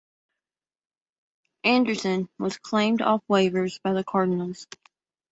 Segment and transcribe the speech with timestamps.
[1.63, 4.65] Anderson was claimed off waivers by the Cardinals.